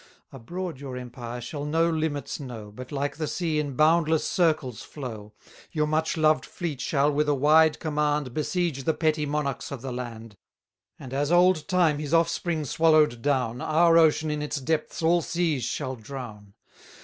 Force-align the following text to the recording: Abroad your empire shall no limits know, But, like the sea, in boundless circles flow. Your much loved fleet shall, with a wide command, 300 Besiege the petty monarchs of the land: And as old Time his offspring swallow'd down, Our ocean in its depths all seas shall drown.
Abroad 0.31 0.79
your 0.79 0.97
empire 0.97 1.39
shall 1.39 1.63
no 1.63 1.87
limits 1.87 2.39
know, 2.39 2.71
But, 2.71 2.91
like 2.91 3.17
the 3.17 3.27
sea, 3.27 3.59
in 3.59 3.75
boundless 3.75 4.27
circles 4.27 4.81
flow. 4.81 5.31
Your 5.71 5.85
much 5.85 6.17
loved 6.17 6.43
fleet 6.43 6.81
shall, 6.81 7.11
with 7.11 7.29
a 7.29 7.35
wide 7.35 7.77
command, 7.79 8.25
300 8.25 8.33
Besiege 8.33 8.83
the 8.85 8.95
petty 8.95 9.27
monarchs 9.27 9.69
of 9.71 9.83
the 9.83 9.91
land: 9.93 10.37
And 10.97 11.13
as 11.13 11.31
old 11.31 11.67
Time 11.67 11.99
his 11.99 12.15
offspring 12.15 12.65
swallow'd 12.65 13.21
down, 13.21 13.61
Our 13.61 13.99
ocean 13.99 14.31
in 14.31 14.41
its 14.41 14.57
depths 14.59 15.03
all 15.03 15.21
seas 15.21 15.65
shall 15.65 15.95
drown. 15.95 16.55